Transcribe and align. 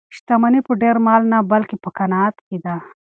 شتمني 0.15 0.61
په 0.67 0.73
ډېر 0.81 0.95
مال 1.05 1.21
نه 1.31 1.39
بلکې 1.51 1.75
په 1.83 1.89
قناعت 1.97 2.35
کې 2.47 2.57
ده. 2.65 2.75